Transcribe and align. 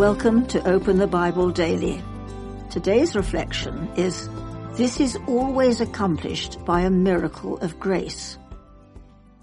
Welcome 0.00 0.46
to 0.46 0.66
Open 0.66 0.96
the 0.96 1.06
Bible 1.06 1.50
Daily. 1.50 2.02
Today's 2.70 3.14
reflection 3.14 3.86
is 3.96 4.30
This 4.72 4.98
is 4.98 5.18
always 5.26 5.82
accomplished 5.82 6.64
by 6.64 6.80
a 6.80 6.88
miracle 6.88 7.58
of 7.58 7.78
grace. 7.78 8.38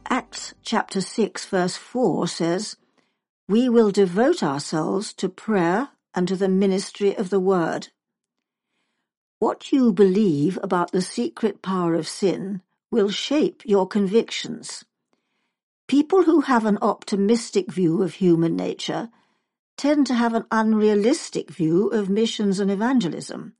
Acts 0.09 0.55
chapter 0.63 0.99
6 0.99 1.45
verse 1.45 1.75
4 1.75 2.27
says, 2.27 2.75
We 3.47 3.69
will 3.69 3.91
devote 3.91 4.41
ourselves 4.41 5.13
to 5.17 5.29
prayer 5.29 5.89
and 6.15 6.27
to 6.27 6.35
the 6.35 6.49
ministry 6.49 7.15
of 7.15 7.29
the 7.29 7.39
word. 7.39 7.89
What 9.37 9.71
you 9.71 9.93
believe 9.93 10.57
about 10.63 10.91
the 10.91 11.03
secret 11.03 11.61
power 11.61 11.93
of 11.93 12.07
sin 12.07 12.63
will 12.89 13.09
shape 13.09 13.61
your 13.63 13.87
convictions. 13.87 14.83
People 15.87 16.23
who 16.23 16.41
have 16.41 16.65
an 16.65 16.79
optimistic 16.81 17.71
view 17.71 18.01
of 18.01 18.15
human 18.15 18.55
nature 18.55 19.11
tend 19.77 20.07
to 20.07 20.15
have 20.15 20.33
an 20.33 20.45
unrealistic 20.51 21.51
view 21.51 21.87
of 21.89 22.09
missions 22.09 22.59
and 22.59 22.71
evangelism. 22.71 23.53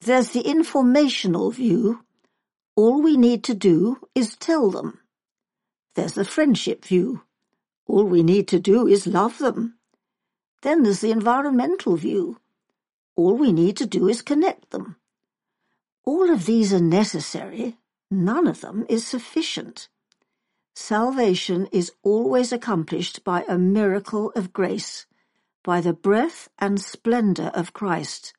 There's 0.00 0.30
the 0.30 0.40
informational 0.40 1.50
view. 1.50 2.04
All 2.74 3.02
we 3.02 3.16
need 3.16 3.44
to 3.44 3.54
do 3.54 3.98
is 4.14 4.36
tell 4.36 4.70
them. 4.70 5.00
There's 5.94 6.14
the 6.14 6.24
friendship 6.24 6.84
view. 6.84 7.22
All 7.86 8.04
we 8.04 8.22
need 8.22 8.48
to 8.48 8.58
do 8.60 8.86
is 8.86 9.06
love 9.06 9.38
them. 9.38 9.76
Then 10.62 10.82
there's 10.82 11.00
the 11.00 11.10
environmental 11.10 11.96
view. 11.96 12.38
All 13.16 13.36
we 13.36 13.52
need 13.52 13.76
to 13.78 13.86
do 13.86 14.08
is 14.08 14.22
connect 14.22 14.70
them. 14.70 14.96
All 16.04 16.30
of 16.30 16.46
these 16.46 16.72
are 16.72 16.80
necessary. 16.80 17.76
None 18.10 18.46
of 18.46 18.62
them 18.62 18.86
is 18.88 19.06
sufficient. 19.06 19.88
Salvation 20.74 21.66
is 21.72 21.92
always 22.02 22.52
accomplished 22.52 23.22
by 23.24 23.44
a 23.46 23.58
miracle 23.58 24.32
of 24.34 24.52
grace, 24.52 25.06
by 25.62 25.80
the 25.80 25.92
breath 25.92 26.48
and 26.58 26.80
splendor 26.80 27.50
of 27.54 27.72
Christ. 27.72 28.34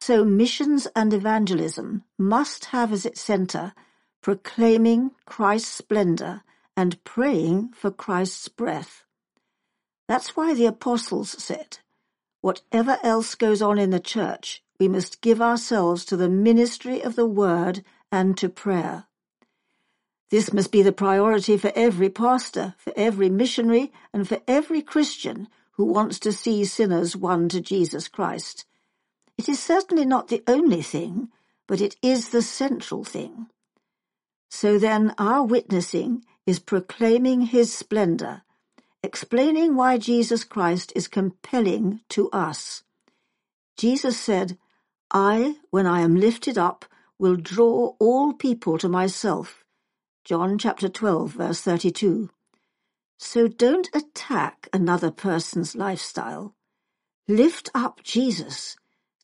So 0.00 0.24
missions 0.24 0.86
and 0.94 1.12
evangelism 1.12 2.04
must 2.18 2.66
have 2.66 2.92
as 2.92 3.06
its 3.06 3.20
center 3.20 3.72
proclaiming 4.20 5.10
Christ's 5.26 5.70
splendor 5.70 6.42
and 6.76 7.02
praying 7.04 7.70
for 7.74 7.90
Christ's 7.90 8.48
breath. 8.48 9.04
That's 10.08 10.36
why 10.36 10.54
the 10.54 10.66
apostles 10.66 11.30
said, 11.42 11.78
whatever 12.40 12.98
else 13.02 13.34
goes 13.34 13.62
on 13.62 13.78
in 13.78 13.90
the 13.90 14.00
church, 14.00 14.62
we 14.78 14.88
must 14.88 15.20
give 15.20 15.40
ourselves 15.40 16.04
to 16.06 16.16
the 16.16 16.28
ministry 16.28 17.02
of 17.02 17.16
the 17.16 17.26
word 17.26 17.84
and 18.10 18.36
to 18.38 18.48
prayer. 18.48 19.04
This 20.30 20.52
must 20.52 20.72
be 20.72 20.82
the 20.82 20.92
priority 20.92 21.56
for 21.56 21.72
every 21.76 22.10
pastor, 22.10 22.74
for 22.78 22.92
every 22.96 23.30
missionary, 23.30 23.92
and 24.12 24.28
for 24.28 24.40
every 24.48 24.82
Christian 24.82 25.48
who 25.76 25.84
wants 25.86 26.18
to 26.20 26.32
see 26.32 26.64
sinners 26.64 27.16
won 27.16 27.48
to 27.50 27.60
Jesus 27.60 28.08
Christ. 28.08 28.64
It 29.38 29.48
is 29.48 29.60
certainly 29.60 30.04
not 30.04 30.28
the 30.28 30.42
only 30.46 30.82
thing, 30.82 31.28
but 31.66 31.80
it 31.80 31.96
is 32.02 32.28
the 32.30 32.42
central 32.42 33.04
thing. 33.04 33.46
So 34.50 34.78
then 34.78 35.14
our 35.18 35.44
witnessing 35.44 36.24
is 36.46 36.58
proclaiming 36.60 37.42
his 37.42 37.74
splendor, 37.74 38.42
explaining 39.02 39.76
why 39.76 39.98
Jesus 39.98 40.44
Christ 40.44 40.92
is 40.94 41.08
compelling 41.08 42.00
to 42.10 42.30
us. 42.30 42.84
Jesus 43.76 44.18
said, 44.18 44.58
I, 45.12 45.56
when 45.70 45.86
I 45.86 46.00
am 46.00 46.16
lifted 46.16 46.58
up, 46.58 46.84
will 47.18 47.36
draw 47.36 47.94
all 47.98 48.32
people 48.32 48.78
to 48.78 48.88
myself. 48.88 49.64
John 50.24 50.58
chapter 50.58 50.88
12 50.88 51.32
verse 51.32 51.60
32. 51.62 52.30
So 53.18 53.48
don't 53.48 53.88
attack 53.94 54.68
another 54.72 55.10
person's 55.10 55.74
lifestyle. 55.76 56.54
Lift 57.28 57.70
up 57.74 58.02
Jesus. 58.02 58.76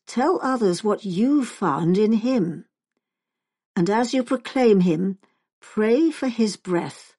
Tell 0.07 0.39
others 0.41 0.83
what 0.83 1.05
you've 1.05 1.47
found 1.47 1.97
in 1.97 2.13
him. 2.13 2.65
And 3.75 3.89
as 3.89 4.13
you 4.13 4.23
proclaim 4.23 4.81
him, 4.81 5.19
pray 5.61 6.11
for 6.11 6.27
his 6.27 6.57
breath. 6.57 7.15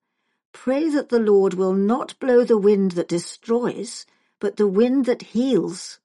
Pray 0.52 0.88
that 0.90 1.08
the 1.08 1.18
Lord 1.20 1.54
will 1.54 1.74
not 1.74 2.18
blow 2.20 2.44
the 2.44 2.58
wind 2.58 2.92
that 2.92 3.08
destroys, 3.08 4.06
but 4.40 4.56
the 4.56 4.68
wind 4.68 5.06
that 5.06 5.22
heals. 5.22 6.00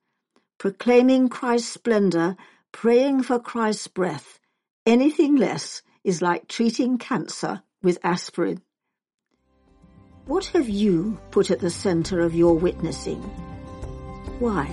Proclaiming 0.57 1.29
Christ's 1.29 1.73
splendor, 1.73 2.37
praying 2.71 3.23
for 3.23 3.39
Christ's 3.39 3.87
breath. 3.87 4.39
Anything 4.85 5.35
less 5.35 5.81
is 6.03 6.21
like 6.21 6.47
treating 6.47 6.97
cancer 6.97 7.63
with 7.83 7.99
aspirin. 8.03 8.61
What 10.27 10.43
have 10.47 10.67
you 10.67 11.17
put 11.31 11.51
at 11.51 11.61
the 11.61 11.69
center 11.69 12.19
of 12.19 12.35
your 12.35 12.53
witnessing? 12.55 13.21
Why? 14.39 14.65